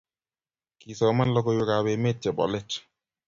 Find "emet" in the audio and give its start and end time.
1.93-2.17